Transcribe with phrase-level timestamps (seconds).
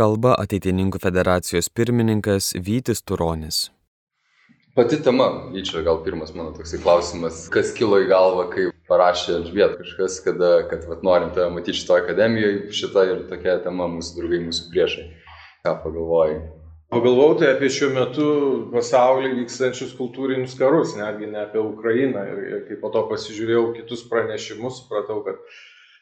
[0.00, 3.68] kalba ateitininkų federacijos pirmininkas Vytis Turonis.
[4.78, 9.74] Pati tema, Vyčia, gal pirmas mano toksai klausimas, kas kilo į galvą, kai parašė Elžbiet
[9.80, 14.40] kažkas, kada, kad vat, norim tave matyti šitoje akademijoje, šita ir tokia tema mūsų draugai,
[14.46, 15.04] mūsų priešai.
[15.66, 16.38] Ką pagalvojai?
[16.94, 18.28] Pagalvojau tai apie šiuo metu
[18.72, 22.24] pasaulyje vykstančius kultūrinius karus, netgi ne apie Ukrainą.
[22.30, 25.42] Ir, ir kai po to pasižiūrėjau kitus pranešimus, supratau, kad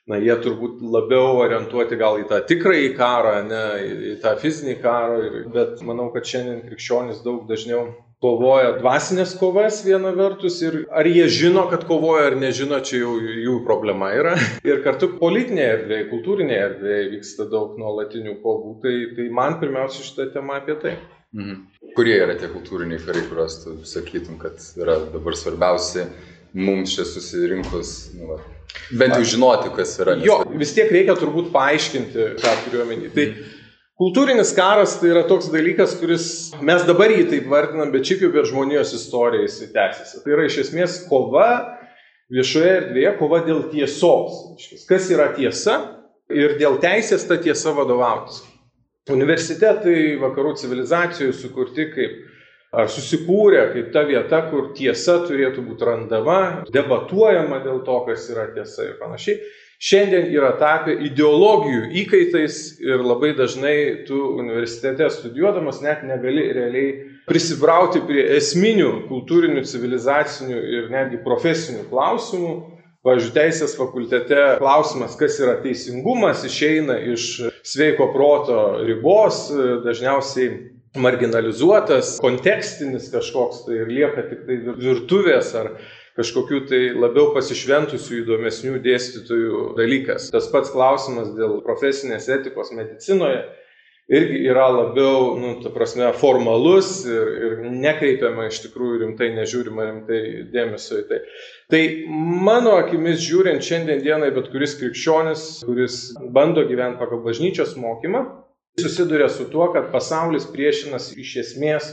[0.09, 3.63] na, jie turbūt labiau orientuoti gal į tą tikrąjį karą, ne
[4.13, 5.19] į tą fizinį karą.
[5.55, 7.91] Bet manau, kad šiandien krikščionys daug dažniau
[8.23, 13.13] kovoja dvasinės kovas viena vertus ir ar jie žino, kad kovoja ar nežino, čia jau
[13.19, 14.35] jų problema yra.
[14.67, 20.33] Ir kartu politinėje erdvėje, kultūrinėje erdvėje vyksta daug nuolatinių kovų, tai, tai man pirmiausia šitą
[20.35, 20.97] temą apie tai.
[21.37, 21.61] Mhm.
[21.95, 26.07] Kurie yra tie kultūriniai karai, kuriuos tu sakytum, kad yra dabar svarbiausi
[26.57, 28.41] mums čia susirinkus, nu, va,
[28.91, 30.17] bent jau žinoti, kas yra.
[30.25, 33.13] Jo, vis tiek reikia turbūt paaiškinti, ką turiu omeny.
[33.15, 33.55] Tai mhm
[33.99, 36.25] Kultūrinis karas tai yra toks dalykas, kuris
[36.63, 40.21] mes dabar jį taip vardinam, bet šiaip jau per žmonijos istoriją jis tęsiasi.
[40.23, 41.49] Tai yra iš esmės kova
[42.31, 44.39] viešoje erdvėje, kova dėl tiesos.
[44.87, 45.75] Kas yra tiesa
[46.31, 48.45] ir dėl teisės ta tiesa vadovautis.
[49.11, 52.15] Universitetai vakarų civilizacijų sukurti kaip
[52.73, 56.41] ar susikūrė kaip ta vieta, kur tiesa turėtų būti randama,
[56.73, 59.41] debatuojama dėl to, kas yra tiesa ir panašiai
[59.79, 66.89] šiandien yra tapę ideologijų įkaitais ir labai dažnai tu universitete studijuodamas net negali realiai
[67.29, 72.57] prisibrauti prie esminių kultūrinių, civilizacinių ir netgi profesinių klausimų.
[73.07, 77.29] Pavyzdžiui, teisės fakultete klausimas, kas yra teisingumas, išeina iš
[77.63, 79.45] sveiko proto ribos,
[79.85, 80.49] dažniausiai
[81.01, 85.73] marginalizuotas, kontekstinis kažkoks tai ir lieka tik tai virtuvės ar
[86.19, 90.33] kažkokių tai labiau pasišventusių įdomesnių dėstytojų dalykas.
[90.35, 93.45] Tas pats klausimas dėl profesinės etikos medicinoje
[94.09, 100.21] irgi yra labiau, nu, ta prasme, formalus ir, ir nekreipiama iš tikrųjų rimtai, nežiūrima rimtai
[100.53, 101.19] dėmesio į tai.
[101.69, 101.83] Tai
[102.49, 106.01] mano akimis žiūrint šiandien dienai, bet kuris krikščionis, kuris
[106.35, 108.25] bando gyventi pagal bažnyčios mokymą,
[108.81, 111.91] susiduria su tuo, kad pasaulis priešinasi iš esmės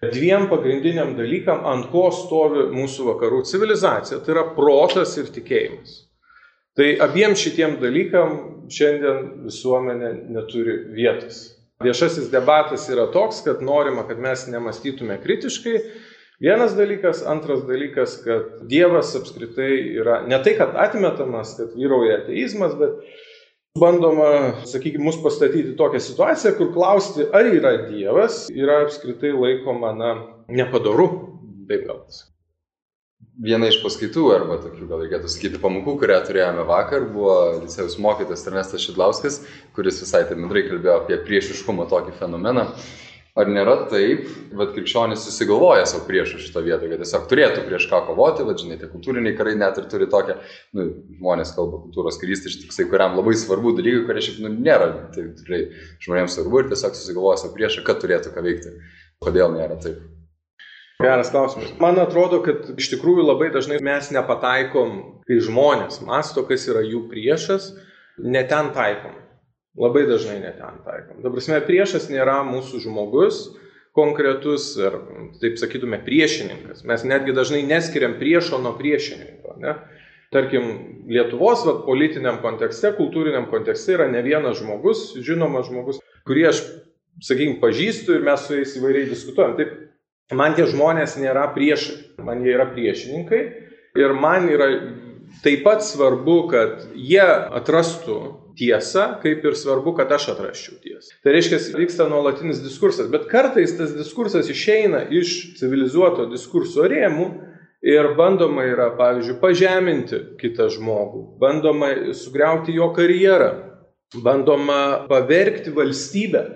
[0.00, 4.20] dviem pagrindiniam dalykam, ant ko stovi mūsų vakarų civilizacija.
[4.24, 5.98] Tai yra protas ir tikėjimas.
[6.78, 8.36] Tai abiem šitiem dalykam
[8.72, 11.42] šiandien visuomenė neturi vietos.
[11.84, 15.78] Viešasis debatas yra toks, kad norima, kad mes nemastytume kritiškai.
[16.40, 22.76] Vienas dalykas, antras dalykas, kad Dievas apskritai yra ne tai, kad atmetamas, kad vyrauja ateizmas,
[22.80, 23.00] bet
[23.78, 30.08] Bandoma, sakykime, mus pastatyti tokią situaciją, kur klausti, ar yra Dievas, yra apskritai laikoma, na,
[30.50, 31.06] nepadaru,
[31.68, 32.00] taip gal.
[33.46, 38.42] Viena iš paskaitų, arba tokių, gal reikėtų sakyti, pamokų, kurią turėjome vakar, buvo licėjus mokytas
[38.50, 39.38] Ernestas Šidlauskas,
[39.78, 42.66] kuris visai tai bendrai kalbėjo apie priešiškumo tokį fenomeną.
[43.38, 44.24] Ar nėra taip,
[44.58, 48.78] kad krikščionis susigalvoja savo priešą šito vietą, kad tiesiog turėtų prieš ką kovoti, va, žinai,
[48.80, 50.34] tie kultūriniai karai net ir turi tokią,
[50.74, 50.86] nu,
[51.20, 55.28] žmonės kalba kultūros karys, tai toksai, kuriam labai svarbu dalykai, kurie šiaip nu, nėra, tai
[55.38, 55.60] tikrai
[56.02, 58.74] žmonėms svarbu ir tiesiog susigalvoja savo priešą, kad turėtų ką veikti.
[59.22, 60.02] Kodėl nėra taip?
[61.00, 61.70] Geras klausimas.
[61.80, 67.06] Man atrodo, kad iš tikrųjų labai dažnai mes nepataikom, kai žmonės masto, kas yra jų
[67.08, 67.70] priešas,
[68.20, 69.14] neten taikom.
[69.78, 71.20] Labai dažnai net ten taikom.
[71.22, 73.44] Dabar, prasme, priešas nėra mūsų žmogus
[73.94, 74.96] konkretus, ar
[75.42, 76.82] taip sakytume, priešininkas.
[76.86, 79.54] Mes netgi dažnai neskiriam priešo nuo priešininko.
[79.62, 79.76] Ne?
[80.34, 80.66] Tarkim,
[81.10, 86.60] Lietuvos vat, politiniam kontekste, kultūriniam kontekste yra ne vienas žmogus, žinomas žmogus, kurį aš,
[87.26, 89.56] sakykime, pažįstu ir mes su jais įvairiai diskutuojam.
[89.58, 89.72] Taip,
[90.38, 93.42] man tie žmonės nėra priešai, man jie yra priešininkai
[93.98, 94.70] ir man yra
[95.42, 98.20] taip pat svarbu, kad jie atrastų
[98.60, 101.16] tiesą, kaip ir svarbu, kad aš atrasčiau tiesą.
[101.24, 107.30] Tai reiškia, vyksta nuolatinis diskursas, bet kartais tas diskursas išeina iš civilizuoto diskurso rėmų
[107.80, 113.52] ir bandoma yra, pavyzdžiui, pažeminti kitą žmogų, bandoma sugriauti jo karjerą,
[114.24, 116.46] bandoma pavergti valstybę.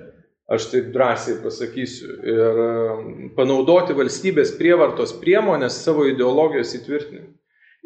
[0.44, 2.18] Aš taip drąsiai pasakysiu.
[2.28, 7.30] Ir um, panaudoti valstybės prievartos priemonės savo ideologijos įtvirtinimui.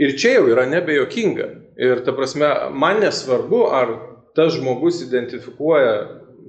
[0.02, 1.46] Ir čia jau yra nebejokinga.
[1.78, 3.92] Ir ta prasme, man nesvarbu, ar
[4.34, 5.92] tas žmogus identifikuoja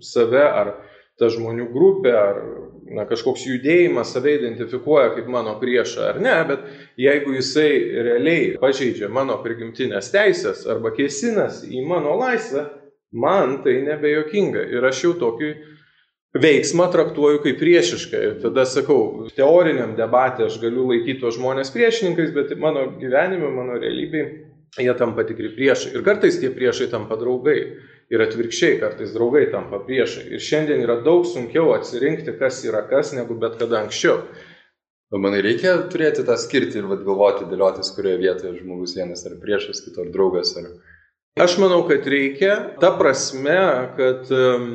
[0.01, 0.71] save, ar
[1.19, 2.39] ta žmonių grupė, ar
[2.89, 6.65] na, kažkoks judėjimas save identifikuoja kaip mano priešą ar ne, bet
[6.97, 7.69] jeigu jisai
[8.07, 12.65] realiai pažeidžia mano prigimtinės teisės arba kėsinas į mano laisvę,
[13.13, 14.65] man tai nebejokinga.
[14.73, 15.53] Ir aš jau tokį
[16.41, 18.25] veiksmą traktuoju kaip priešišką.
[18.25, 23.77] Ir tada sakau, teoriniam debatė aš galiu laikyti tos žmonės priešininkais, bet mano gyvenime, mano
[23.77, 25.93] realybėje jie tampa tikri priešai.
[25.97, 27.61] Ir kartais tie priešai tampa draugai.
[28.09, 30.27] Ir atvirkščiai, kartais draugai tampa priešai.
[30.33, 34.23] Ir šiandien yra daug sunkiau atsirinkti, kas yra kas, negu bet kada anksčiau.
[35.13, 39.81] Manai reikia turėti tą skirtį ir vad galvoti, dėliotis, kurioje vietoje žmogus vienas ar priešas,
[39.85, 40.53] kito ar draugas.
[40.57, 40.69] Ar...
[41.41, 43.57] Aš manau, kad reikia, ta prasme,
[43.97, 44.67] kad um,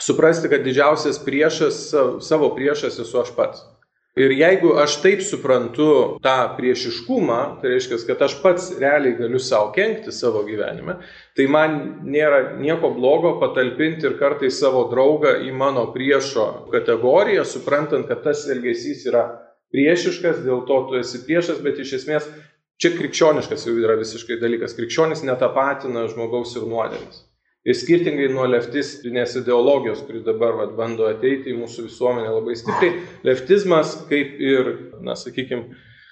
[0.00, 1.80] suprasti, kad didžiausias priešas,
[2.24, 3.64] savo priešas esu aš pats.
[4.14, 5.86] Ir jeigu aš taip suprantu
[6.22, 11.00] tą priešiškumą, tai reiškia, kad aš pats realiai galiu savo kenkti savo gyvenime,
[11.34, 11.74] tai man
[12.06, 18.46] nėra nieko blogo patalpinti ir kartais savo draugą į mano priešo kategoriją, suprantant, kad tas
[18.54, 19.26] elgesys yra
[19.74, 22.30] priešiškas, dėl to tu esi priešas, bet iš esmės
[22.78, 24.78] čia krikščioniškas jau yra visiškai dalykas.
[24.78, 27.23] Krikščionis netapatina žmogaus ir nuodėmės.
[27.64, 32.98] Ir skirtingai nuo leftistinės ideologijos, kuri dabar vat, bando ateiti į mūsų visuomenę labai stipriai,
[33.24, 34.68] leftizmas, kaip ir,
[35.00, 35.70] na, sakykime,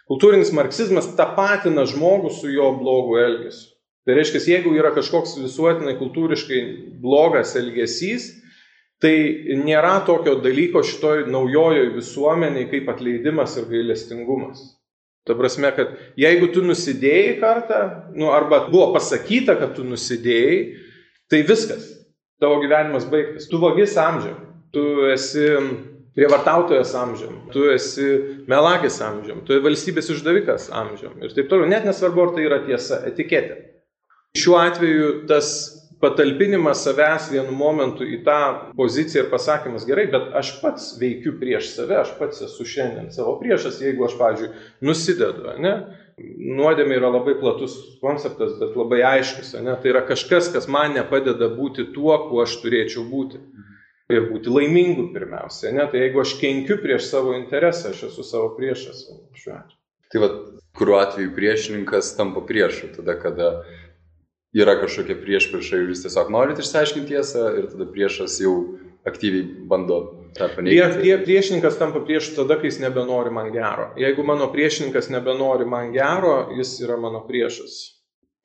[0.09, 3.69] kultūrinis marksizmas tapatina žmogų su jo blogu elgesiu.
[4.03, 6.63] Tai reiškia, jeigu yra kažkoks visuotinai kultūriškai
[7.05, 8.31] blogas elgesys,
[9.03, 9.15] tai
[9.59, 14.63] nėra tokio dalyko šitoj naujojoj visuomeniai kaip atleidimas ir gailestingumas.
[15.27, 17.83] Ta prasme, kad jeigu tu nusidėjai kartą,
[18.19, 20.57] nu, arba buvo pasakyta, kad tu nusidėjai,
[21.33, 21.89] Tai viskas.
[22.43, 23.49] Tavo gyvenimas baigtas.
[23.49, 24.37] Tu vagis amžiam.
[24.75, 24.83] Tu
[25.13, 25.47] esi
[26.13, 27.39] prievartautojas amžiam.
[27.55, 28.09] Tu esi
[28.51, 29.41] melagis amžiam.
[29.47, 31.15] Tu esi valstybės išdavikas amžiam.
[31.25, 31.71] Ir taip toliau.
[31.71, 33.63] Net nesvarbu, ar tai yra tiesa, etiketė.
[34.37, 35.55] Šiuo atveju tas
[36.03, 38.39] patalpinimas savęs vienu momentu į tą
[38.77, 43.37] poziciją ir pasakymas gerai, bet aš pats veikiu prieš save, aš pats esu šiandien savo
[43.39, 44.51] priešas, jeigu aš, pavyzdžiui,
[44.89, 45.75] nusidedu, ne?
[46.57, 49.55] Nuodėmė yra labai platus konceptas, bet labai aiškus.
[49.65, 49.75] Ne?
[49.81, 53.43] Tai yra kažkas, kas man nepadeda būti tuo, kuo aš turėčiau būti.
[54.13, 55.71] Ir būti laimingu pirmiausia.
[55.73, 55.87] Ne?
[55.89, 59.07] Tai jeigu aš kenkiu prieš savo interesą, aš esu savo priešas
[59.39, 59.79] šiuo atveju.
[60.13, 60.35] Tai vad,
[60.77, 63.53] kuriuo atveju priešininkas tampa priešu, tada kada
[64.53, 68.57] yra kažkokia priešprieša ir jūs tiesiog norit išsiaiškinti tiesą ir tada priešas jau
[69.09, 69.99] aktyviai bando
[70.37, 70.77] tą paneigti.
[70.79, 73.91] Prie, prie, priešininkas tampa priešu tada, kai jis nebenori man gero.
[74.01, 77.81] Jeigu mano priešininkas nebenori man gero, jis yra mano priešas.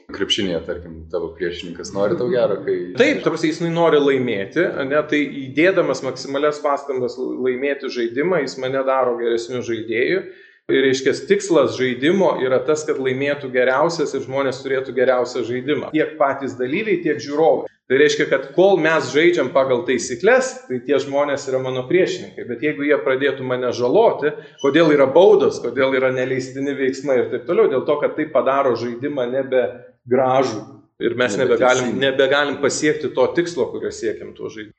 [0.07, 2.75] Krepšinėje, tarkim, tavo priešininkas nori tau gero, kai...
[2.95, 9.17] Taip, tarsi jis nori laimėti, ne, tai įdėdamas maksimalias pastangas laimėti žaidimą, jis mane daro
[9.19, 10.21] geresniu žaidėju.
[10.67, 15.91] Ir reiškia, tikslas žaidimo yra tas, kad laimėtų geriausias ir žmonės turėtų geriausią žaidimą.
[15.95, 17.69] Tiek patys dalyviai, tiek žiūrovai.
[17.87, 22.43] Tai reiškia, kad kol mes žaidžiam pagal taisyklės, tai tie žmonės yra mano priešininkai.
[22.49, 27.47] Bet jeigu jie pradėtų mane žaloti, kodėl yra baudos, kodėl yra neleistini veiksmai ir taip
[27.47, 29.63] toliau, dėl to, kad tai padaro žaidimą nebe
[30.03, 30.65] gražų.
[30.99, 34.75] Ir mes nebegalim, nebegalim pasiekti to tikslo, kurio siekiam tuo žaidimu.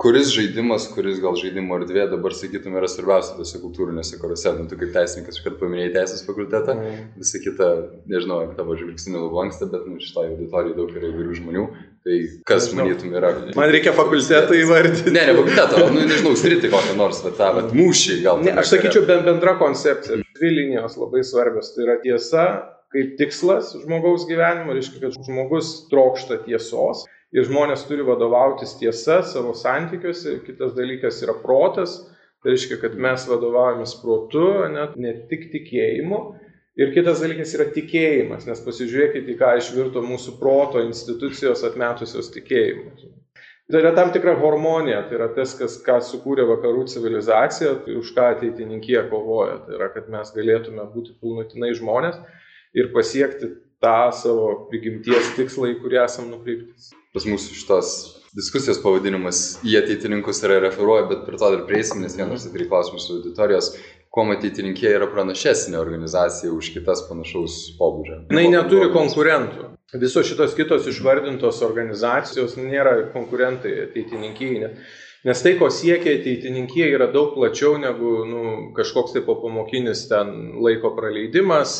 [0.00, 4.78] Kuris žaidimas, kuris gal žaidimo erdvė dabar, sakytum, yra svarbiausia tose kultūrinėse karuose, nu, tu
[4.80, 7.02] kaip teisininkas, kad paminėjai teisės fakultetą, mm.
[7.20, 7.68] visa kita,
[8.08, 11.66] nežinau, ar tavo žvilgsnį lanksta, bet nu, šitą auditoriją daug yra įvairių žmonių,
[12.06, 12.18] tai
[12.48, 12.88] kas nežinau.
[12.88, 13.30] manytum yra.
[13.58, 15.12] Man reikia fakultetą įvardinti.
[15.14, 18.42] Ne, ne fakultetą, nu, nežinau, sritį kokią nors, bet tą, bet mūšį gal.
[18.46, 20.20] Ne, aš sakyčiau, bendra koncepcija.
[20.40, 21.74] Dvi linijos labai svarbios.
[21.76, 22.46] Tai yra tiesa
[22.94, 27.04] kaip tikslas žmogaus gyvenimo, reiškia, kad žmogus trokšta tiesos
[27.34, 30.40] ir žmonės turi vadovautis tiesa savo santykiuose.
[30.46, 32.00] Kitas dalykas yra protas,
[32.42, 36.20] tai reiškia, kad mes vadovaujamės protu, net ne tik tikėjimu.
[36.78, 43.08] Ir kitas dalykas yra tikėjimas, nes pasižiūrėkite, ką išvirto mūsų proto institucijos atmetusios tikėjimus.
[43.70, 48.14] Tai yra tam tikra harmonija, tai yra tas, kas, ką sukūrė vakarų civilizacija, tai už
[48.16, 49.60] ką ateitininkė kovoja.
[49.66, 52.18] Tai yra, kad mes galėtume būti pilnutinai žmonės
[52.74, 53.52] ir pasiekti
[53.82, 57.92] tą savo prigimties tikslą, į kurį esam nukreipti pas mūsų šitos
[58.36, 63.08] diskusijos pavadinimas į ateitininkus yra referuoja, bet prie to dar prieisim, nes vienas atvirai klausimus
[63.08, 63.72] su auditorijos,
[64.10, 68.24] kuo ateitininkė yra pranašesnė organizacija už kitas panašaus pobūdžio.
[68.34, 69.68] Na, neturi konkurentų.
[70.02, 74.74] Visos šitos kitos išvardintos organizacijos nėra konkurentai ateitininkijai.
[75.26, 78.44] Nes tai, ko siekia ateitininkė, yra daug plačiau negu nu,
[78.76, 80.30] kažkoks tai popamokinis ten
[80.64, 81.74] laiko praleidimas,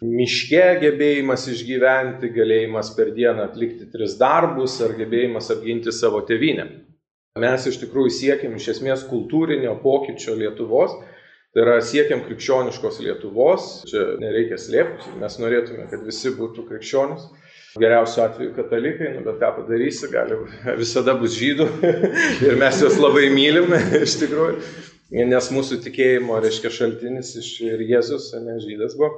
[0.00, 6.66] miške gebėjimas išgyventi, galėjimas per dieną atlikti tris darbus ar gebėjimas apginti savo tevinę.
[7.36, 10.96] Mes iš tikrųjų siekiam iš esmės kultūrinio pokyčio Lietuvos,
[11.56, 17.22] tai yra siekiam krikščioniškos Lietuvos, čia nereikia slėpti, mes norėtume, kad visi būtų krikščionis.
[17.80, 20.36] Geriausiu atveju katalikai, nu, bet ką padarysi, gali,
[20.82, 21.68] visada bus žydų
[22.48, 23.72] ir mes juos labai mylim,
[24.04, 24.60] iš tikrųjų,
[25.32, 29.14] nes mūsų tikėjimo, reiškia, šaltinis iš ir Jėzus, ne žydas buvo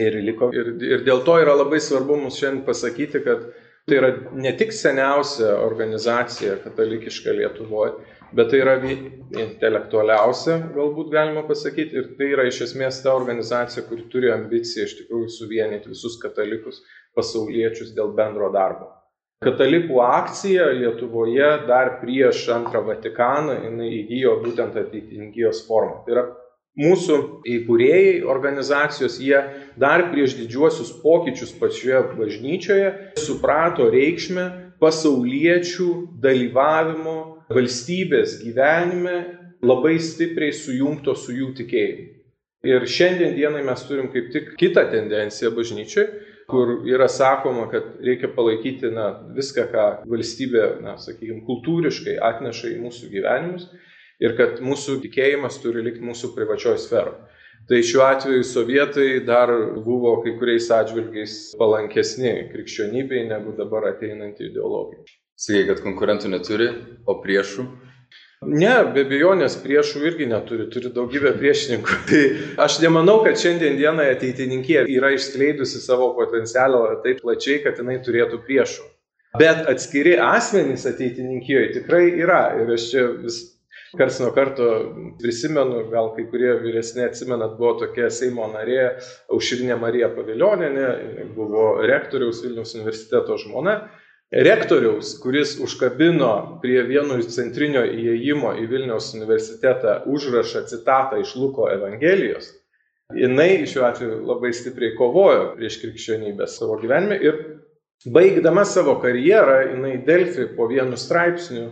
[0.00, 0.48] ir liko.
[0.56, 3.44] Ir, ir dėl to yra labai svarbu mums šiandien pasakyti, kad
[3.88, 7.92] tai yra ne tik seniausia organizacija katalikiška Lietuvoje,
[8.32, 14.06] bet tai yra intelektualiausia, galbūt galima pasakyti, ir tai yra iš esmės ta organizacija, kuri
[14.12, 16.82] turi ambiciją iš tikrųjų suvienyti visus katalikus
[17.16, 18.92] pasauliečius dėl bendro darbo.
[19.42, 26.04] Katalikų akcija Lietuvoje dar prieš antrą Vatikaną jinai įgyjo būtent ateitininkijos formą.
[26.06, 26.22] Tai yra
[26.78, 29.38] mūsų įkūrėjai organizacijos, jie
[29.80, 32.88] dar prieš didžiuosius pokyčius pačioje bažnyčioje
[33.20, 34.46] suprato reikšmę
[34.82, 35.90] pasauliečių
[36.22, 37.18] dalyvavimo
[37.52, 39.18] valstybės gyvenime
[39.62, 42.08] labai stipriai sujungto su jų tikėjimu.
[42.66, 46.06] Ir šiandien dienai mes turim kaip tik kitą tendenciją bažnyčiai,
[46.50, 52.76] kur yra sakoma, kad reikia palaikyti na, viską, ką valstybė, na, sakykime, kultūriškai atneša į
[52.84, 53.66] mūsų gyvenimus
[54.20, 57.20] ir kad mūsų tikėjimas turi likti mūsų privačioj sferoje.
[57.68, 59.52] Tai šiuo atveju sovietai dar
[59.84, 65.04] buvo kai kuriais atžvilgiais palankesni krikščionybei negu dabar ateinanti ideologija.
[65.38, 66.68] Sakai, kad konkurentų neturi,
[67.06, 67.66] o priešų?
[68.42, 71.98] Ne, be abejonės priešų irgi neturi, turi daugybę priešininkų.
[72.10, 72.22] Tai
[72.64, 78.42] aš nemanau, kad šiandien dieną ateitininkė yra išskleidusi savo potencialą taip plačiai, kad jinai turėtų
[78.48, 78.88] priešų.
[79.38, 82.42] Bet atskiri asmenys ateitininkijoje tikrai yra.
[82.58, 83.38] Ir aš čia vis
[83.98, 84.68] kars nuo karto
[85.20, 88.94] prisimenu, gal kai kurie vyresni atsimenat, buvo tokia Seimo narė
[89.32, 90.70] Aušrinė Marija Paviljonė,
[91.36, 93.82] buvo rektoriaus Vilniaus universiteto žmona.
[94.32, 101.68] Rektoriaus, kuris užkabino prie vieno iš centrinio įėjimo į Vilniaus universitetą užrašą citatą iš Luko
[101.68, 102.48] Evangelijos,
[103.12, 107.42] jinai šiuo atveju labai stipriai kovojo prieš krikščionybę savo gyvenime ir
[108.08, 111.68] baigdama savo karjerą, jinai Delfi po vienu straipsniu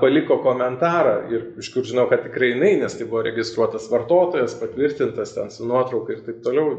[0.00, 5.34] paliko komentarą ir iš kur žinau, kad tikrai jinai, nes tai buvo registruotas vartotojas, patvirtintas
[5.36, 6.78] ten su nuotrauka ir taip toliau.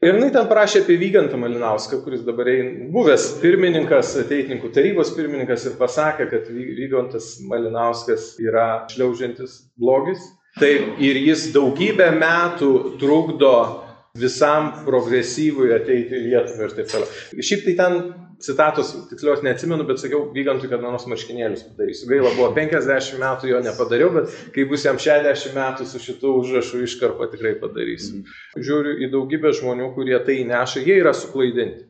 [0.00, 2.48] Ir jinai ten parašė apie Vygantą Malinauską, kuris dabar
[2.94, 10.24] buvęs pirmininkas, ateitininkų tarybos pirmininkas ir pasakė, kad Vygantas Malinauskas yra šliaužiantis blogis.
[10.56, 13.52] Taip, ir jis daugybę metų trukdo
[14.18, 17.12] visam progresyvui ateiti į Lietuvą ir taip toliau.
[17.36, 18.00] Šiaip tai ten
[18.40, 22.08] citatos tikslios neatsimenu, bet sakiau, Vygantui, kad nors marškinėlius padarysiu.
[22.10, 26.82] Gaila, buvo 50 metų jo nepadariau, bet kai bus jam 60 metų su šitu užrašu
[26.86, 28.20] iškarpa tikrai padarysiu.
[28.20, 28.40] Mm.
[28.68, 31.86] Žiūriu į daugybę žmonių, kurie tai neša, jie yra suklaidinti.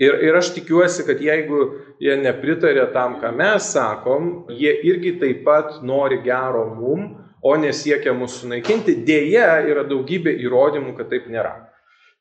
[0.00, 1.64] Ir, ir aš tikiuosi, kad jeigu
[2.00, 7.10] jie nepritarė tam, ką mes sakom, jie irgi taip pat nori gero mum,
[7.42, 8.96] o nesiekia mūsų sunaikinti.
[9.06, 11.56] Deja, yra daugybė įrodymų, kad taip nėra.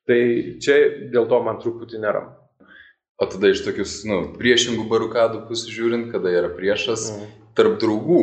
[0.09, 0.21] Tai
[0.59, 0.77] čia
[1.13, 2.40] dėl to man truputį neramu.
[3.21, 7.33] O tada iš tokius, nu, priešingų barukadų pusės žiūrint, kada yra priešas, mm.
[7.57, 8.21] tarp draugų,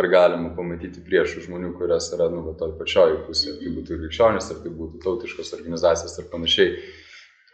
[0.00, 3.98] ar galima pamatyti priešų žmonių, kurios yra, nu, va, toj pačioj pusėje, ar tai būtų
[4.00, 6.70] krikščionis, ar tai būtų tautiškos organizacijos ir panašiai.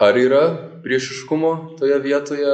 [0.07, 0.43] Ar yra
[0.85, 2.53] priešiškumo toje vietoje,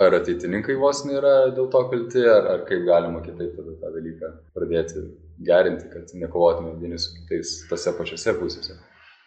[0.00, 4.32] ar ateitininkai vos nėra dėl to kalti, ar, ar kaip galima kitaip tada tą dalyką
[4.56, 5.04] pradėti
[5.44, 8.80] gerinti, kad nekovotume vieni su kitais tose pačiose pusėse.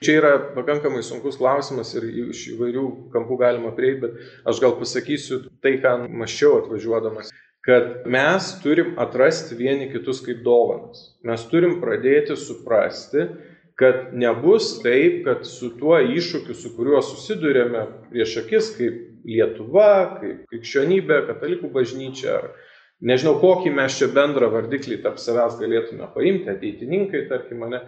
[0.05, 5.39] Čia yra pakankamai sunkus klausimas ir iš įvairių kampų galima prieiti, bet aš gal pasakysiu
[5.65, 7.31] tai, ką maščiau atvažiuodamas,
[7.65, 11.15] kad mes turim atrasti vieni kitus kaip dovanas.
[11.25, 13.25] Mes turim pradėti suprasti,
[13.79, 20.43] kad nebus taip, kad su tuo iššūkiu, su kuriuo susidurėme prieš akis, kaip Lietuva, kaip
[20.51, 22.37] krikščionybė, katalikų bažnyčia,
[23.01, 27.81] nežinau, kokį mes čia bendrą vardiklį tarp savęs galėtume paimti, ateitininkai, tarkim, mane.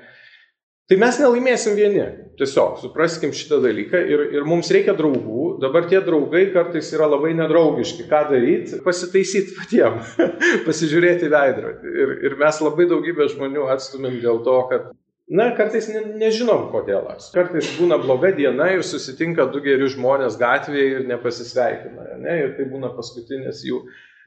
[0.87, 2.03] Tai mes nelaimėsim vieni.
[2.39, 5.57] Tiesiog supraskim šitą dalyką ir, ir mums reikia draugų.
[5.59, 8.05] Dabar tie draugai kartais yra labai nedraugiški.
[8.07, 8.79] Ką daryti?
[8.85, 9.97] Pasitaisyti patiem,
[10.67, 11.91] pasižiūrėti veidrodį.
[11.91, 14.87] Ir, ir mes labai daugybę žmonių atstumėm dėl to, kad
[15.27, 17.09] Na, kartais ne, nežinom kodėl.
[17.33, 22.13] Kartais būna bloga diena ir susitinka du geri žmonės gatvėje ir nepasisveikina.
[22.23, 22.37] Ne?
[22.45, 23.81] Ir tai būna paskutinės jų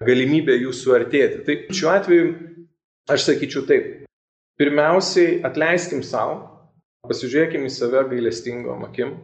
[0.04, 1.40] galimybė jų suartėti.
[1.46, 2.28] Tai šiuo atveju
[3.16, 3.99] aš sakyčiau taip.
[4.60, 6.34] Pirmiausiai atleiskim savo,
[7.08, 9.14] pasižiūrėkim į save gailestingom akim.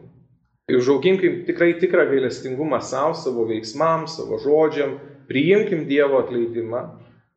[0.73, 4.95] Užauginkim tikrai tikrą gailestingumą savo, savo veiksmams, savo žodžiam,
[5.29, 6.81] priimkim Dievo atleidimą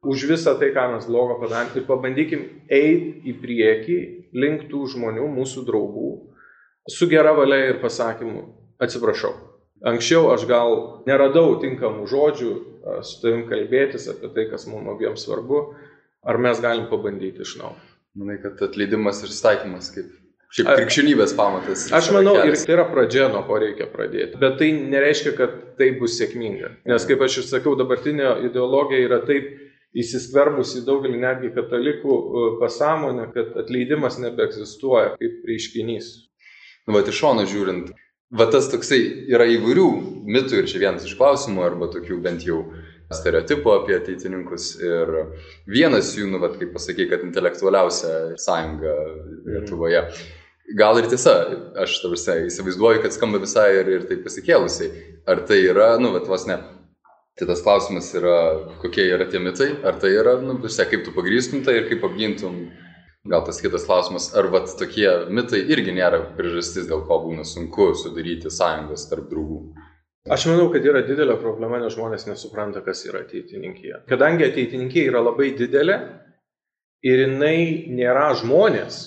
[0.00, 3.99] už visą tai, ką mes blogo padarėm ir pabandykim eiti į priekį
[4.33, 6.11] link tų žmonių, mūsų draugų,
[6.88, 8.47] su gera valia ir pasakymu,
[8.80, 9.35] atsiprašau.
[9.92, 12.50] Anksčiau aš gal neradau tinkamų žodžių
[13.04, 15.62] su tavim kalbėtis apie tai, kas mums abiems svarbu,
[16.25, 17.89] ar mes galim pabandyti iš naujo.
[18.19, 20.11] Manai, kad atleidimas ir staikymas kaip
[20.50, 21.85] Šiaip krikščionybės pamatas.
[21.95, 24.35] Aš manau, ir tai yra pradžia, nuo ko reikia pradėti.
[24.40, 26.73] Bet tai nereiškia, kad tai bus sėkminga.
[26.90, 29.52] Nes, kaip aš ir sakiau, dabartinė ideologija yra taip
[30.02, 36.11] įsiskverbus į daugelį netgi katalikų e, pasąmonę, kad atleidimas nebeegzistuoja kaip reiškinys.
[36.87, 37.95] Nu, va, iš šono žiūrint,
[38.35, 39.00] va tas toksai
[39.31, 39.88] yra įvairių
[40.26, 42.64] mitų ir čia vienas iš klausimų, arba tokių bent jau
[43.14, 44.73] stereotipų apie ateitininkus.
[44.83, 45.14] Ir
[45.71, 48.97] vienas jų, nu, va, kaip pasakai, kad intelektualiausia sąjunga
[49.50, 50.05] Lietuvoje.
[50.79, 51.35] Gal ir tiesa,
[51.83, 54.93] aš tavasi įsivaizduoju, kad skamba visai ir, ir taip pasikėlusiai.
[55.31, 56.61] Ar tai yra, nu, bet vos ne
[57.40, 58.37] Tai tas klausimas yra,
[58.83, 62.02] kokie yra tie mitai, ar tai yra, nu, visai kaip tu pagrįstum tai ir kaip
[62.05, 62.59] apgintum.
[63.33, 67.90] Gal tas kitas klausimas, ar vat tokie mitai irgi nėra priežastis, dėl ko būna sunku
[67.97, 69.61] sudaryti sąjungas tarp draugų.
[70.30, 74.04] Aš manau, kad yra didelė problema, nes žmonės nesupranta, kas yra ateitininkija.
[74.10, 75.96] Kadangi ateitininkija yra labai didelė
[77.02, 77.56] ir jinai
[77.90, 79.00] nėra žmonės.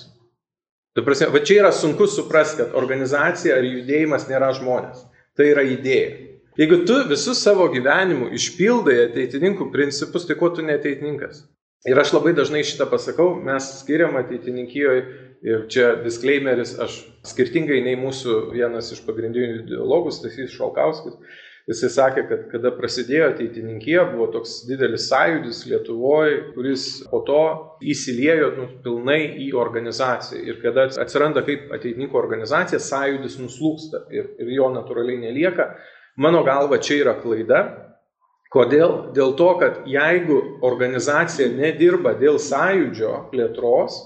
[0.99, 5.05] Prasme, va čia yra sunku suprasti, kad organizacija ar judėjimas nėra žmonės.
[5.37, 6.11] Tai yra idėja.
[6.59, 11.45] Jeigu tu visus savo gyvenimu išpildai ateitininkų principus, tai kuo tu neteitininkas?
[11.83, 14.99] Ir aš labai dažnai šitą pasakau, mes skiriam ateitininkijoje
[15.43, 21.17] ir čia disclaimeris, aš skirtingai nei mūsų vienas iš pagrindinių ideologų, Stasys Šalkauskis,
[21.67, 27.43] jisai sakė, kad kada prasidėjo ateitininkija, buvo toks didelis sąjūdis Lietuvoje, kuris po to
[27.83, 30.39] įsiliejo nu, pilnai į organizaciją.
[30.39, 35.73] Ir kada atsiranda kaip ateitininkų organizacija, sąjūdis nuslūksta ir, ir jo natūraliai nelieka.
[36.15, 37.65] Mano galva čia yra klaida.
[38.53, 38.91] Kodėl?
[39.15, 43.98] Dėl to, kad jeigu organizacija nedirba dėl sąjūdžio plėtros,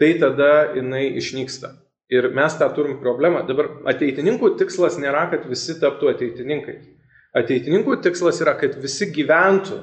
[0.00, 1.72] tai tada jinai išnyksta.
[2.12, 3.42] Ir mes tą turim problemą.
[3.48, 6.84] Dabar ateitininkų tikslas nėra, kad visi taptų ateitininkais.
[7.36, 9.80] Ateitininkų tikslas yra, kad visi gyventų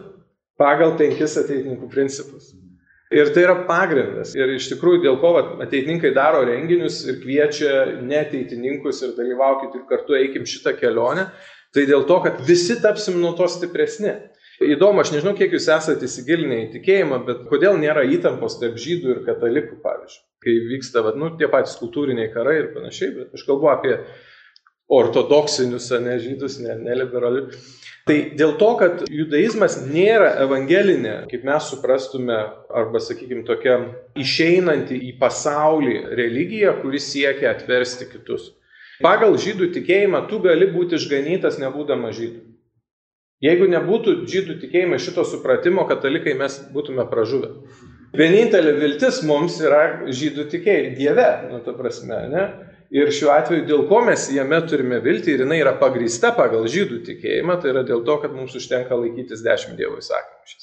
[0.58, 2.54] pagal penkis ateitininkų principus.
[3.14, 4.34] Ir tai yra pagrindas.
[4.38, 9.86] Ir iš tikrųjų dėl ko vat, ateitininkai daro renginius ir kviečia neteitininkus ir dalyvaukit ir
[9.92, 11.28] kartu eikim šitą kelionę,
[11.76, 14.14] Tai dėl to, kad visi tapsim nuo to stipresni.
[14.64, 19.12] Įdomu, aš nežinau, kiek jūs esate įsigilinę į tikėjimą, bet kodėl nėra įtampos tarp žydų
[19.12, 23.44] ir katalikų, pavyzdžiui, kai vyksta, va, nu, tie patys kultūriniai karai ir panašiai, bet aš
[23.50, 23.98] kalbu apie
[24.96, 27.76] ortodoksinius, ne žydus, ne, ne liberalius.
[28.06, 32.38] Tai dėl to, kad judaizmas nėra evangelinė, kaip mes suprastume,
[32.70, 33.80] arba, sakykime, tokia
[34.22, 38.54] išeinanti į pasaulį religija, kuris siekia atversti kitus.
[39.04, 42.44] Pagal žydų tikėjimą tu gali būti išganytas nebūdama žydų.
[43.44, 47.52] Jeigu nebūtų žydų tikėjimo šito supratimo, katalikai mes būtume pražuvę.
[48.16, 52.46] Vienintelė viltis mums yra žydų tikėjai, Dieve, nu ta prasme, ne?
[52.96, 57.02] Ir šiuo atveju, dėl ko mes jame turime viltį ir jinai yra pagrįsta pagal žydų
[57.10, 60.62] tikėjimą, tai yra dėl to, kad mums užtenka laikytis dešimt Dievo įsakymų.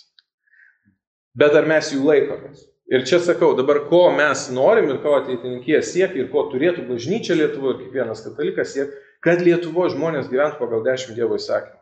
[1.42, 2.72] Bet ar mes jų laikomės?
[2.90, 7.37] Ir čia sakau, dabar ko mes norim ir ko ateitininkė siekia ir ko turėtų bažnyčia
[7.38, 11.79] Lietuvoje ir kiekvienas katalikas siekia, kad Lietuvo žmonės gyventų pagal dešimt Dievo įsakymų.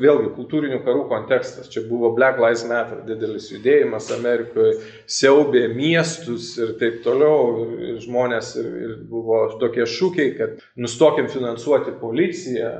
[0.00, 1.68] Vėlgi, kultūrinių karų kontekstas.
[1.68, 7.66] Čia buvo Black Lives Matter didelis judėjimas Amerikoje, siaubė miestus ir taip toliau.
[7.76, 12.72] Ir žmonės ir, ir buvo tokie šūkiai, kad nustokim finansuoti policiją.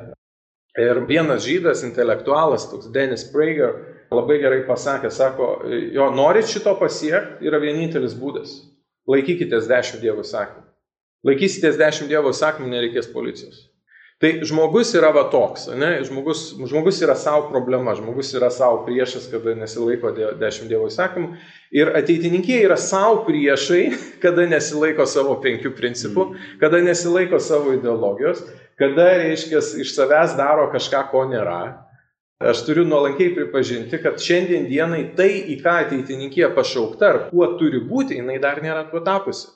[0.81, 5.49] Ir vienas žydas, intelektualas, toks Dennis Prager, labai gerai pasakė, sako,
[5.95, 8.55] jo, norit šito pasiekti, yra vienintelis būdas.
[9.09, 10.63] Laikykitės dešimt Dievo įsakymų.
[11.27, 13.69] Laikysitės dešimt Dievo įsakymų, nereikės policijos.
[14.23, 15.97] Tai žmogus yra va toks, ne?
[16.07, 21.33] Žmogus, žmogus yra savo problema, žmogus yra savo priešas, kada nesilaiko dešimt Dievo įsakymų.
[21.75, 23.81] Ir ateitininkė yra savo priešai,
[24.23, 26.29] kada nesilaiko savo penkių principų,
[26.63, 28.45] kada nesilaiko savo ideologijos,
[28.79, 31.59] kada, reiškia, iš savęs daro kažką, ko nėra.
[32.43, 37.79] Aš turiu nuolankiai pripažinti, kad šiandien dienai tai, į ką ateitininkė pašaukta, ar kuo turi
[37.87, 39.47] būti, jinai dar nėra tuo tapusi.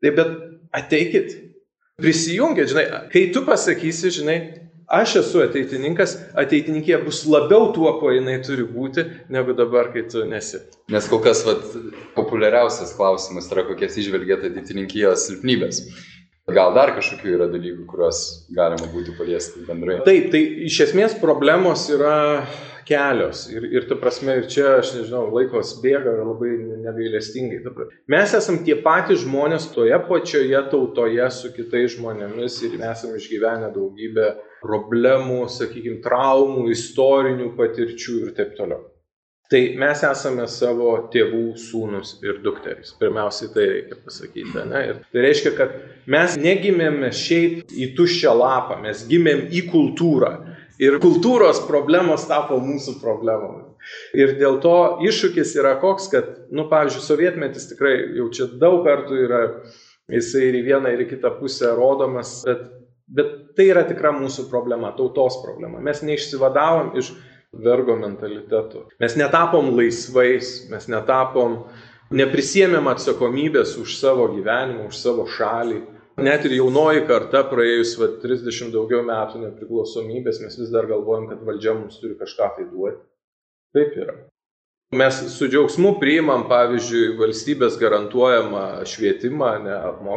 [0.00, 0.32] Tai bet
[0.78, 1.34] ateikit,
[2.00, 4.38] prisijungit, žinai, kai tu pasakysi, žinai,
[4.88, 10.24] aš esu ateitininkas, ateitininkė bus labiau tuo, kuo jinai turi būti, negu dabar, kai tu
[10.28, 10.62] nesi.
[10.94, 11.66] Nes kol kas vat,
[12.16, 15.82] populiariausias klausimas yra, kokias išvelgėte ateitininkijos silpnybės.
[16.48, 18.22] Gal dar kažkokių yra dalykų, kuriuos
[18.56, 19.98] galima būtų paliesti bendrai?
[20.06, 22.16] Taip, tai iš esmės problemos yra
[22.88, 23.44] kelios.
[23.52, 26.54] Ir, ir ta prasme, ir čia, aš nežinau, laikos bėga labai
[26.86, 27.60] negailestingai.
[28.08, 33.72] Mes esame tie patys žmonės toje pačioje tautoje su kitais žmonėmis ir mes esame išgyvenę
[33.76, 34.30] daugybę
[34.62, 38.86] problemų, sakykime, traumų, istorinių patirčių ir taip toliau.
[39.48, 42.90] Tai mes esame savo tėvų sūnus ir dukteris.
[43.00, 44.64] Pirmiausiai tai reikia pasakyti.
[44.68, 44.82] Ne?
[44.90, 45.72] Ir tai reiškia, kad
[46.04, 50.34] mes negimėme šiaip į tuščią lapą, mes gimėm į kultūrą.
[50.78, 53.72] Ir kultūros problemos tapo mūsų problemomis.
[54.20, 54.76] Ir dėl to
[55.08, 59.40] iššūkis yra koks, kad, nu, pavyzdžiui, sovietmetis tikrai jau čia daug kartų yra,
[60.12, 62.68] jisai ir į vieną, ir į kitą pusę rodomas, bet,
[63.08, 65.80] bet tai yra tikra mūsų problema, tautos problema.
[65.82, 67.14] Mes neišsivadavom iš
[67.52, 68.86] vergo mentalitetu.
[69.00, 71.62] Mes netapom laisvais, mes netapom,
[72.14, 75.82] neprisėmėm atsakomybės už savo gyvenimą, už savo šalį.
[76.18, 81.44] Net ir jaunoji karta praėjus va, 30 daugiau metų nepriklausomybės, mes vis dar galvojam, kad
[81.46, 83.04] valdžia mums turi kažką tai duoti.
[83.76, 84.16] Taip yra.
[84.98, 89.74] Mes su džiaugsmu priimam, pavyzdžiui, valstybės garantuojamą švietimą, ne,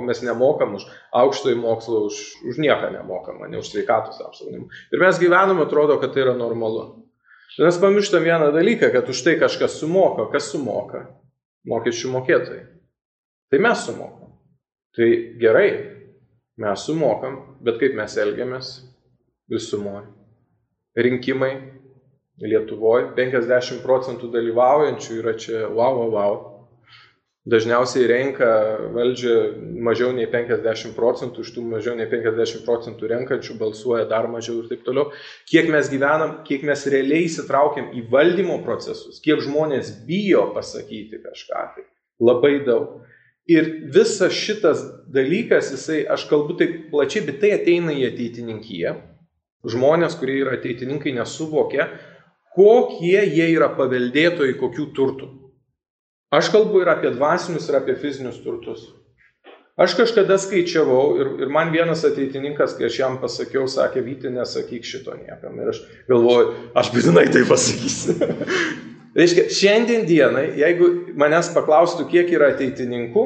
[0.07, 0.85] mes nemokam už
[1.21, 4.69] aukštąjį mokslą, už, už nieką nemokam, ne už sveikatos apsaugimą.
[4.95, 7.00] Ir mes gyvename, atrodo, kad tai yra normalu.
[7.59, 10.29] Mes pamirštam vieną dalyką, kad už tai kažkas sumoka.
[10.31, 11.03] Kas sumoka?
[11.67, 12.63] Mokesčių mokėtojai.
[13.51, 14.31] Tai mes sumokam.
[14.95, 15.09] Tai
[15.39, 15.71] gerai,
[16.57, 18.71] mes sumokam, bet kaip mes elgiamės
[19.51, 20.07] visumoje.
[20.95, 21.53] Rinkimai
[22.41, 26.50] Lietuvoje 50 procentų dalyvaujančių yra čia wow, wow, wow
[27.49, 28.47] dažniausiai renka
[28.93, 29.35] valdžią
[29.81, 34.69] mažiau nei 50 procentų, iš tų mažiau nei 50 procentų renkančių balsuoja dar mažiau ir
[34.69, 35.09] taip toliau.
[35.49, 41.65] Kiek mes gyvenam, kiek mes realiai įsitraukiam į valdymo procesus, kiek žmonės bijo pasakyti kažką,
[41.77, 41.87] tai
[42.21, 43.01] labai daug.
[43.49, 48.93] Ir visas šitas dalykas, jisai, aš kalbu taip plačiai, bet tai ateina į ateitininkiją.
[49.65, 51.89] Žmonės, kurie yra ateitininkai, nesuvokia,
[52.53, 55.40] kokie jie yra paveldėtojai kokių turtų.
[56.31, 58.85] Aš kalbu ir apie dvasinius, ir apie fizinius turtus.
[59.81, 64.85] Aš kažkada skaičiavau ir, ir man vienas ateitininkas, kai aš jam pasakiau, sakė, Vyti, nesakyk
[64.87, 65.57] šito niekam.
[65.59, 68.15] Ir aš galvoju, aš būtinai tai pasakysiu.
[69.19, 70.87] Reiškia, šiandien dienai, jeigu
[71.19, 73.25] manęs paklaustų, kiek yra ateitininkų,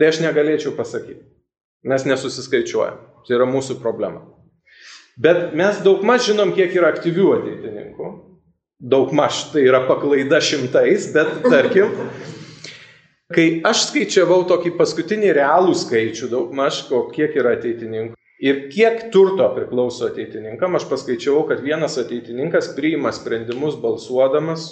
[0.00, 1.22] tai aš negalėčiau pasakyti.
[1.86, 2.98] Mes nesusiskaičiuojam.
[3.26, 4.24] Tai yra mūsų problema.
[5.20, 8.10] Bet mes daug maž žinom, kiek yra aktyvių ateitininkų
[8.80, 11.92] daug maž tai yra paklaida šimtais, bet tarkim,
[13.34, 18.16] kai aš skaičiavau tokį paskutinį realų skaičių, daug maž, kiek yra ateitininkų.
[18.40, 24.70] Ir kiek turto priklauso ateitininkam, aš paskaičiavau, kad vienas ateitininkas priima sprendimus balsuodamas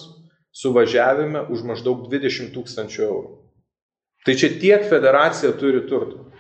[0.57, 3.35] suvažiavime už maždaug 20 tūkstančių eurų.
[4.25, 6.31] Tai čia tiek federacija turi turto.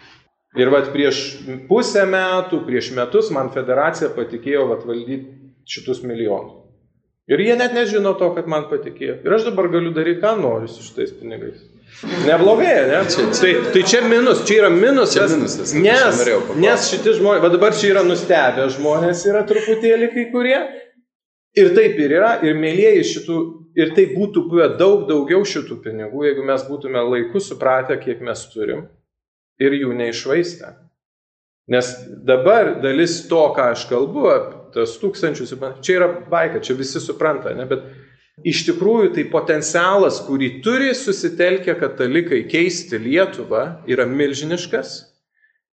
[0.56, 1.20] Ir vad prieš
[1.68, 5.20] pusę metų, prieš metus man federacija patikėjo vat valdyti
[5.68, 6.57] šitus milijonus.
[7.28, 9.18] Ir jie net nežino to, kad man patikėjo.
[9.26, 11.60] Ir aš dabar galiu daryti, ką noriu su šitais pinigais.
[12.24, 13.02] Neblogai, ne?
[13.10, 13.40] Čia, čia.
[13.40, 15.16] Tai, tai čia minus, čia yra minusas.
[15.18, 15.74] Čia minusas.
[15.76, 16.22] Nes,
[16.62, 20.58] nes šitie žmonės, va dabar čia yra nustebę žmonės, yra truputėlį kai kurie.
[21.58, 23.38] Ir taip ir yra, ir mėlyjeji šitų,
[23.80, 28.44] ir tai būtų buvę daug daugiau šitų pinigų, jeigu mes būtume laiku supratę, kiek mes
[28.52, 28.86] turim
[29.58, 30.76] ir jų neišvaistę.
[31.68, 31.90] Nes
[32.24, 34.28] dabar dalis to, ką aš kalbu,
[34.74, 35.54] tas tūkstančius,
[35.84, 37.84] čia yra baika, čia visi supranta, ne, bet
[38.46, 44.98] iš tikrųjų tai potencialas, kurį turi susitelkę katalikai keisti Lietuvą, yra milžiniškas.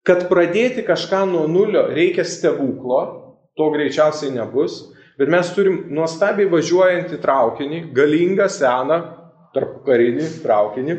[0.05, 3.03] Kad pradėti kažką nuo nulio reikia stebuklo,
[3.57, 4.83] to greičiausiai nebus,
[5.19, 8.99] bet mes turim nuostabiai važiuojantį traukinį, galingą seną,
[9.55, 10.97] tarp karinį traukinį.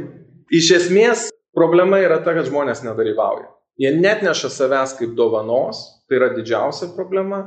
[0.55, 3.51] Iš esmės problema yra ta, kad žmonės nedalyvauja.
[3.81, 7.43] Jie net neša savęs kaip dovanos, tai yra didžiausia problema.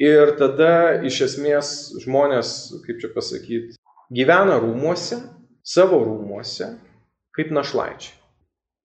[0.00, 2.50] Ir tada iš esmės žmonės,
[2.86, 3.74] kaip čia pasakyti,
[4.08, 5.18] gyvena rūmuose,
[5.60, 6.70] savo rūmuose,
[7.36, 8.16] kaip našlaičiai.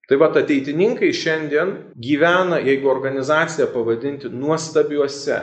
[0.06, 5.38] Tai va, ateitininkai šiandien gyvena, jeigu organizaciją pavadinti, nuostabiuose,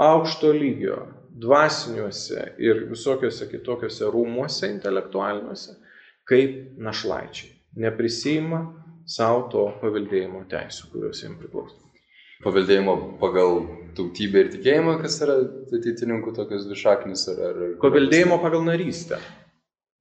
[0.00, 1.02] aukšto lygio,
[1.42, 5.74] dvasiniuose ir visokiuose kitokiuose rūmuose intelektualiniuose,
[6.30, 7.50] kaip našlaičiai.
[7.82, 8.62] Neprisima
[9.10, 11.87] savo to paveldėjimo teisų, kurios jiems priklauso
[12.44, 13.60] paveldėjimo pagal
[13.98, 15.40] tautybę ir tikėjimą, kas yra
[15.74, 17.42] ateitininkų tokios dvišaknis ar...
[17.48, 19.18] ar paveldėjimo pagal narystę.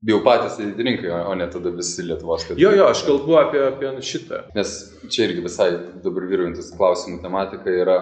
[0.06, 2.62] Jau patys ateitininkai, o ne tada visi Lietuvos katalikai.
[2.62, 4.43] Jo, jo, aš kalbu apie, apie šitą.
[4.54, 4.76] Nes
[5.10, 5.71] čia irgi visai
[6.04, 7.95] dabar vyruojantis klausimų tematika yra,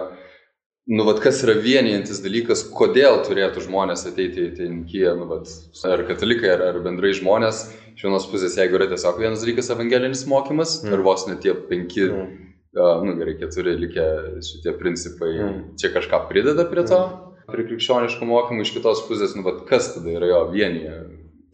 [0.92, 5.48] nu, vad kas yra vienijantis dalykas, kodėl turėtų žmonės ateiti į Tinkiją, nu, vad,
[5.88, 7.64] ar katalikai, ar, ar bendrai žmonės.
[7.96, 10.92] Iš vienos pusės, jeigu yra tiesiog vienas dalykas evangelinis mokymas, mm.
[10.92, 14.06] ir vos net tie penki mm nu gerai, keturi likę
[14.44, 15.60] šitie principai, mm.
[15.80, 17.52] čia kažką prideda prie to, mm.
[17.52, 20.96] prie krikščioniško mokymo, iš kitos pusės, nu, bet kas tada yra jo vienyje.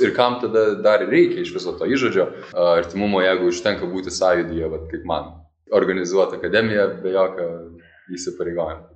[0.02, 2.26] Ir kam tada dar reikia iš viso to įžodžio
[2.58, 5.28] artimumo, jeigu užtenka būti sąjūdyje, vat, kaip man,
[5.72, 7.48] organizuoti akademiją be jokio
[8.12, 8.88] įsipareigojimo.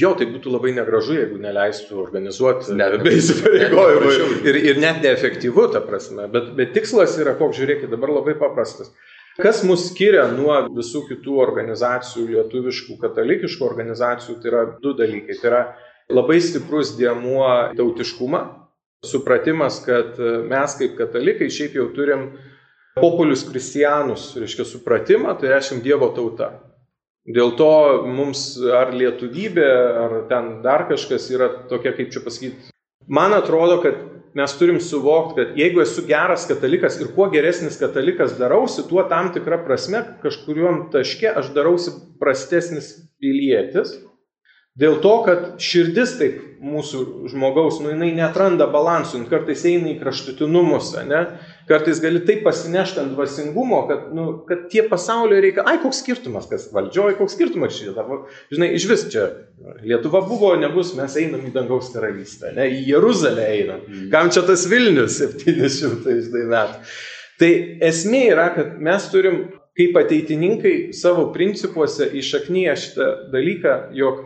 [0.00, 4.12] Jo, tai būtų labai negražu, jeigu neleistų organizuoti ne, be įsipareigojimų
[4.48, 6.28] ir, ir net neefektyvu, ta prasme.
[6.32, 8.92] Bet, bet tikslas yra, koks žiūrėkit, dabar labai paprastas.
[9.38, 15.36] Kas mus skiria nuo visų kitų organizacijų, lietuviškų, katalikiškų organizacijų, tai yra du dalykai.
[15.38, 15.60] Tai yra
[16.10, 17.46] labai stiprus dėmuo
[17.78, 18.40] tautiškumą,
[19.06, 20.18] supratimas, kad
[20.50, 22.32] mes kaip katalikai šiaip jau turim
[22.98, 26.50] populius kristijanus, reiškia supratimą, tai reiškia Dievo tauta.
[27.30, 27.70] Dėl to
[28.08, 28.42] mums
[28.74, 29.70] ar lietuvybė,
[30.04, 32.72] ar ten dar kažkas yra tokia, kaip čia pasakyti.
[33.08, 33.94] Man atrodo, kad
[34.34, 39.32] mes turim suvokti, kad jeigu esu geras katalikas ir kuo geresnis katalikas darausi, tuo tam
[39.34, 43.96] tikrą prasme kažkuriuom taške aš darausi prastesnis pilietis.
[44.80, 50.92] Dėl to, kad širdis taip mūsų žmogaus, nu jinai netranda balansų, kartais eina į kraštutinumus,
[51.08, 51.20] ne?
[51.68, 56.48] Kartais gali taip pasinešti ant dvasingumo, kad, nu, kad tie pasaulio reikia, ai koks skirtumas,
[56.50, 58.04] kas valdžioje, koks skirtumas šitą.
[58.52, 59.28] Žinai, iš vis čia
[59.84, 63.84] Lietuva buvo, nebus, mes einam į dangaus karalystę, ne, į Jeruzalę einam.
[63.84, 64.08] Mm.
[64.12, 66.92] Kam čia tas Vilnius 700 žinai, metų?
[67.40, 67.50] Tai
[67.88, 69.42] esmė yra, kad mes turim
[69.76, 74.24] kaip ateitininkai savo principuose išaknyje šitą dalyką, jog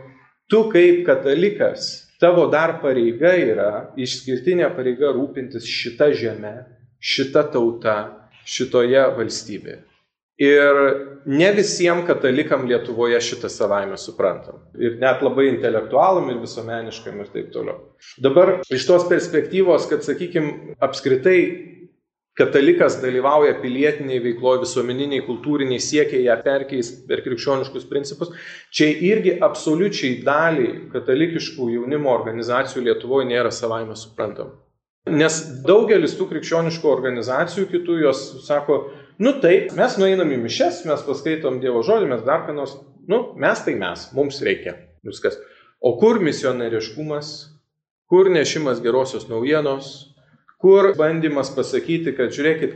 [0.51, 6.55] tu kaip katalikas, tavo dar pareiga yra, išskirtinė pareiga rūpintis šitą žemę
[7.05, 7.97] šita tauta
[8.45, 9.81] šitoje valstybėje.
[10.35, 10.77] Ir
[11.31, 14.59] ne visiems katalikam Lietuvoje šitą savaime suprantam.
[14.75, 17.77] Ir net labai intelektualam ir visuomeniškam ir taip toliau.
[18.19, 21.39] Dabar iš tos perspektyvos, kad, sakykime, apskritai
[22.35, 28.33] katalikas dalyvauja pilietiniai veikloje, visuomeniniai, kultūriniai, siekia ją perkeisti per krikščioniškus principus,
[28.75, 34.57] čia irgi absoliučiai daliai katalikiškų jaunimo organizacijų Lietuvoje nėra savaime suprantama.
[35.05, 38.79] Nes daugelis tų krikščioniškų organizacijų kitų jos sako,
[39.21, 42.73] nu taip, mes nueinam į mišes, mes paskaitom Dievo žodį, mes dar ką nors,
[43.07, 44.73] nu mes tai mes, mums reikia
[45.05, 45.37] viskas.
[45.77, 47.31] O kur misioneriškumas,
[48.09, 50.14] kur nešimas gerosios naujienos,
[50.65, 52.71] kur bandymas pasakyti, kad žiūrėkit,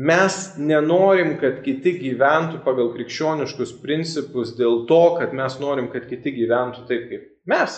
[0.00, 6.32] mes nenorim, kad kiti gyventų pagal krikščioniškus principus dėl to, kad mes norim, kad kiti
[6.38, 7.76] gyventų taip kaip mes.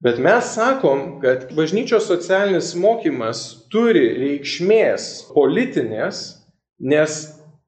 [0.00, 3.42] Bet mes sakom, kad bažnyčios socialinis mokymas
[3.74, 6.22] turi reikšmės politinės,
[6.78, 7.18] nes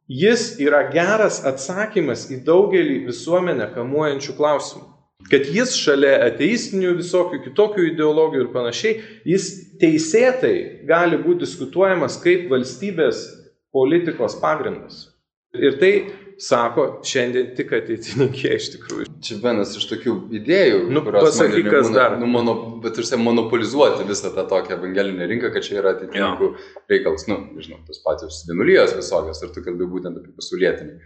[0.06, 4.91] jis yra geras atsakymas į daugelį visuomenę kamuojančių klausimų.
[5.30, 8.96] Kad jis šalia ateistinių visokių kitokių ideologijų ir panašiai,
[9.28, 9.48] jis
[9.80, 10.56] teisėtai
[10.88, 13.24] gali būti diskutuojamas kaip valstybės
[13.72, 15.06] politikos pagrindas.
[15.52, 15.92] Ir tai
[16.40, 19.06] sako šiandien tik ateitininkė iš tikrųjų.
[19.22, 22.16] Čia vienas iš tokių idėjų, nu, pasakyk, kas mono, dar.
[22.20, 26.70] Nu, mono, bet ir monopolizuoti visą tą tokią evangelinę rinką, kad čia yra ateitininkų ja.
[26.90, 27.28] reikalas.
[27.30, 30.96] Nu, žinau, tos pačios vienuolijos visokios, ar tu kalbi būtent apie pasaulietinį.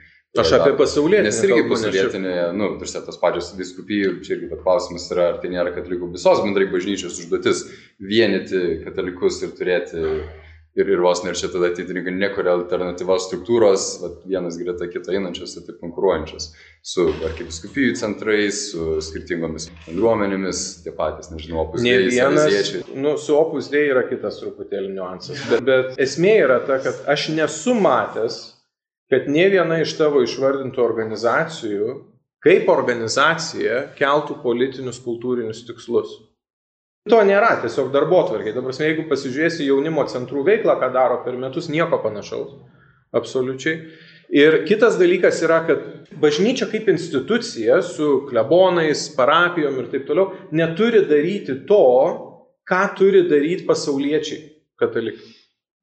[0.42, 1.28] Aš apie pasaulietinį.
[1.28, 5.52] Nes irgi pasaulietinėje, nu, tarsi tos pačios viskupijų, čia irgi pat klausimas yra, ar tai
[5.54, 7.66] nėra katalikų visos bendrai bažnyčios užduotis
[8.02, 10.02] vienyti katalikus ir turėti
[10.76, 15.14] ir, ir vos ne ir čia tada ateitininkai nekuria alternatyvos struktūros, vat, vienas greta kito
[15.14, 16.50] einančios ir taip konkuruojančios
[16.86, 22.02] su arkiviskupijų centrais, su skirtingomis bendruomenėmis, tie patys, nežinau, opus dėjai.
[22.04, 26.78] Ne vienas, nu, su opus dėjai yra kitas truputėlį niuansas, bet, bet esmė yra ta,
[26.84, 28.42] kad aš nesu matęs,
[29.12, 31.96] kad ne viena iš tavo išvardintų organizacijų
[32.46, 36.12] kaip organizacija keltų politinius kultūrinius tikslus.
[37.10, 38.54] To nėra, tiesiog darbo tvarkiai.
[38.54, 42.56] Dabar, jeigu pasižiūrėsi jaunimo centrų veiklą, ką daro per metus, nieko panašaus.
[43.14, 43.76] Absoliučiai.
[44.34, 51.04] Ir kitas dalykas yra, kad bažnyčia kaip institucija su klebonais, parapijom ir taip toliau neturi
[51.06, 51.82] daryti to,
[52.66, 54.42] ką turi daryti pasauliečiai
[54.82, 55.30] katalikai.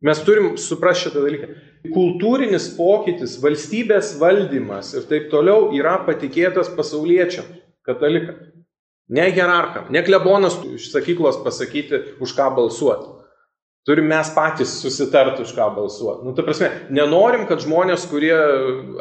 [0.03, 1.53] Mes turim suprasti šitą dalyką.
[1.91, 7.47] Kultūrinis pokytis, valstybės valdymas ir taip toliau yra patikėtas pasauliečiam,
[7.83, 8.53] katalikams.
[9.13, 13.09] Ne hierarcham, ne klebonas iš sakyklos pasakyti, už ką balsuoti.
[13.83, 16.23] Turim mes patys susitarti, už ką balsuoti.
[16.23, 18.31] Nu, ta prasme, nenorim, kad žmonės, kurie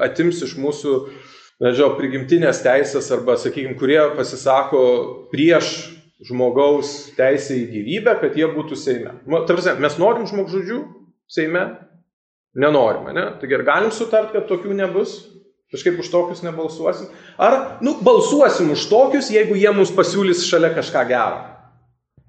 [0.03, 0.97] atims iš mūsų,
[1.63, 4.83] nežinau, prigimtinės teisės arba, sakykime, kurie pasisako
[5.31, 5.71] prieš
[6.27, 9.15] žmogaus teisę į gyvybę, kad jie būtų Seime.
[9.23, 10.83] Ta prasme, mes norim žmogžudžių
[11.31, 11.65] Seime?
[12.55, 13.29] Nenorime, ne?
[13.41, 15.15] Taigi ar galim sutart, kad tokių nebus?
[15.73, 17.09] Kažkaip už tokius nebalsuosim.
[17.41, 21.39] Ar, nu, balsuosim už tokius, jeigu jie mums pasiūlys šalia kažką gero.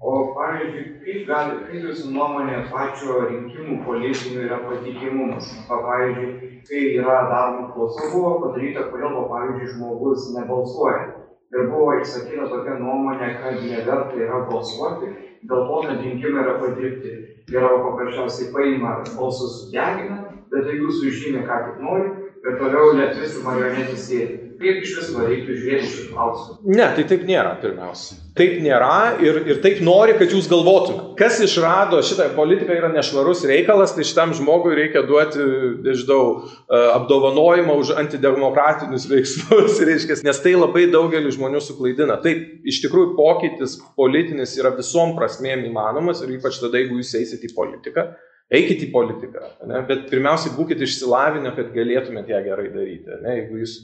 [0.00, 5.50] O, pavyzdžiui, kaip, gali, kaip jūsų nuomonė pačio rinkimų politinių yra patikimumas?
[5.68, 11.04] Pavyzdžiui, kai yra daroma klausa, buvo padaryta, kodėl, pavyzdžiui, žmogus nebalsuoja.
[11.52, 15.12] Ir buvo išsakyta tokia nuomonė, kad neverta yra balsuoti,
[15.44, 17.16] dėl to net rinkimai yra padirbti.
[17.48, 20.16] Geriau paprasčiausiai paima balsus sudegina,
[20.52, 22.06] bet jeigu sužymė, ką tik nori,
[22.44, 24.43] ir toliau lietuvis ir marionetės sėdi.
[24.58, 26.56] Kaip iš viso reiktų žiūrėti šį klausimą?
[26.70, 28.16] Ne, tai taip nėra pirmiausia.
[28.38, 31.14] Taip nėra ir, ir taip nori, kad jūs galvotumėte.
[31.18, 35.46] Kas išrado šitą politiką yra nešvarus reikalas, tai šitam žmogui reikia duoti,
[35.86, 36.20] nežinau,
[36.66, 42.20] e, apdovanojimą už antidemokratinius veiksmus, reiškia, nes tai labai daugelį žmonių suklaidina.
[42.22, 47.50] Taip, iš tikrųjų pokytis politinis yra visom prasmėm įmanomas ir ypač tada, jeigu jūs eisite
[47.50, 48.12] į politiką.
[48.54, 49.78] Eikit į politiką, ne?
[49.88, 53.16] bet pirmiausiai būkite išsilavinę, kad galėtumėte ją gerai daryti.
[53.22, 53.38] Ne?
[53.38, 53.78] Jeigu jūs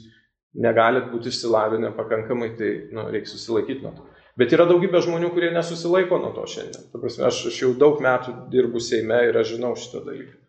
[0.53, 4.07] negalit būti išsilavinę pakankamai, tai nu, reikia susilaikyti nuo to.
[4.39, 6.87] Bet yra daugybė žmonių, kurie nesusilaiko nuo to šiandien.
[6.95, 10.39] Prasme, aš, aš jau daug metų dirbu Seime ir aš žinau šitą dalyką.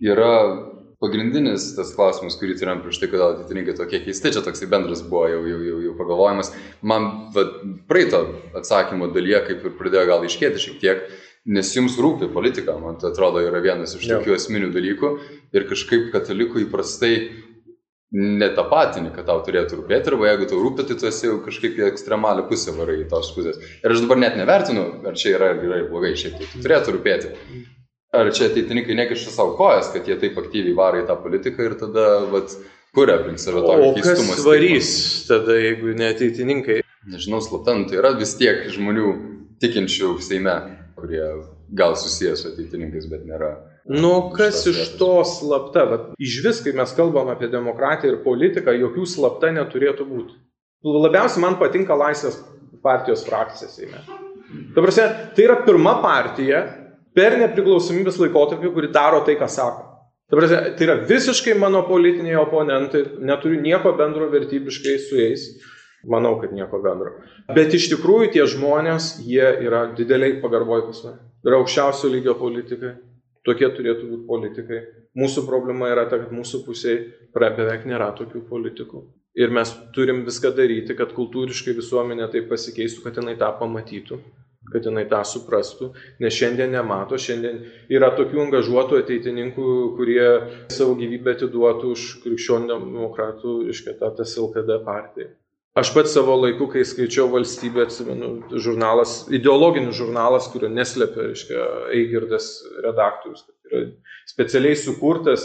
[0.00, 0.34] Yra
[1.00, 5.24] pagrindinis tas klausimas, kurį turėjom prieš tai, kodėl ateitininkai tokie keisti, čia toksai bendras buvo
[5.32, 6.52] jau, jau, jau, jau pagalvojimas.
[6.84, 7.46] Man va,
[7.88, 8.22] praeito
[8.60, 11.06] atsakymo dalyje kaip ir pradėjo gal iškėti šiek tiek,
[11.48, 15.14] nes jums rūpi politika, man tai atrodo yra vienas iš tokių esminių dalykų
[15.56, 17.14] ir kažkaip katalikų įprastai
[18.10, 21.86] netapatini, kad tau turėtų rūpėti, arba jeigu tau rūpi, tai tu esi jau kažkaip į
[21.86, 23.60] ekstremalią pusę varai į tos pusės.
[23.84, 27.30] Ir aš dabar net nevertinu, ar čia yra gerai, blogai, šiaip tai tu turėtų rūpėti.
[28.18, 31.76] Ar čia ateitininkai nekiša savo kojas, kad jie taip aktyviai varo į tą politiką ir
[31.78, 32.56] tada, vat,
[32.96, 34.34] kuria aplink save tokį keistumą.
[34.34, 34.92] Kas varys
[35.30, 36.80] tada, jeigu ne ateitininkai?
[37.10, 39.12] Nežinau, slapta, nu, tai yra vis tiek žmonių
[39.62, 40.56] tikinčių Seime,
[40.98, 41.22] kurie
[41.78, 43.54] gal susijęs su ateitininkais, bet nėra
[43.88, 45.84] Nu, kas iš to slapta?
[45.88, 50.36] Vat, iš vis, kai mes kalbam apie demokratiją ir politiką, jokių slapta neturėtų būti.
[50.84, 52.38] Labiausiai man patinka Laisvės
[52.84, 54.02] partijos frakcija Seime.
[54.74, 56.62] Prasme, tai yra pirma partija
[57.16, 59.86] per nepriklausomybės laikotarpį, kuri daro tai, ką sako.
[60.30, 65.46] Prasme, tai yra visiškai mano politiniai oponentai, neturiu nieko bendro vertybiškai su jais.
[66.08, 67.18] Manau, kad nieko bendro.
[67.52, 71.18] Bet iš tikrųjų tie žmonės, jie yra dideliai pagarboj pas mane.
[71.44, 72.94] Yra aukščiausio lygio politikai.
[73.50, 74.82] Tokie turėtų būti politikai.
[75.18, 77.00] Mūsų problema yra ta, kad mūsų pusėje
[77.34, 79.08] beveik nėra tokių politikų.
[79.42, 84.18] Ir mes turim viską daryti, kad kultūriškai visuomenė taip pasikeistų, kad jinai tą pamatytų,
[84.72, 85.90] kad jinai tą suprastų,
[86.22, 90.26] nes šiandien nemato, šiandien yra tokių angažuotų ateitininkų, kurie
[90.70, 95.30] savo gyvybę atiduotų už krikščionių demokratų, iškia tą TSLKD partiją.
[95.78, 102.48] Aš pats savo laiku, kai skaičiau valstybę, atsimenu, žurnalas, ideologinis žurnalas, kurio neslėpia, reiškia, Eigirdas
[102.82, 103.82] redaktorius, kad yra
[104.32, 105.44] specialiai sukurtas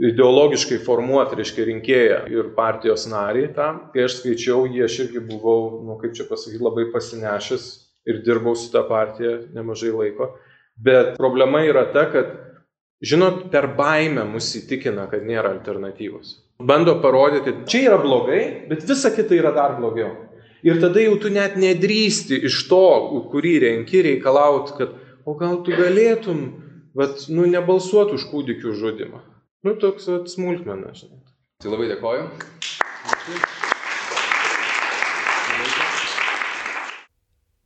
[0.00, 3.82] ideologiškai formuoti, reiškia, rinkėją ir partijos narį tam.
[3.92, 7.66] Kai aš skaičiau jį, aš irgi buvau, nu, kaip čia pasakyti, labai pasinešęs
[8.08, 10.30] ir dirbau su tą partiją nemažai laiko.
[10.80, 12.32] Bet problema yra ta, kad,
[13.04, 19.10] žinot, per baimę mus įtikina, kad nėra alternatyvos bando parodyti, čia yra blogai, bet visa
[19.14, 20.12] kita yra dar blogiau.
[20.62, 22.84] Ir tada jau tu net nedrįsti iš to,
[23.32, 24.94] kurį renki, reikalauti, kad
[25.26, 26.44] o gal tu galėtum,
[26.98, 29.22] bet, nu, nebalsuoti už kūdikių žudimą.
[29.66, 31.18] Nu, toks smulkmena, žinai.
[31.62, 32.24] Tai labai dėkoju.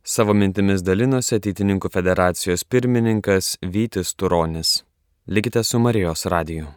[0.07, 4.79] Savo mintimis dalinosi ateitininkų federacijos pirmininkas Vytis Turonis.
[5.27, 6.69] Likite su Marijos radiju.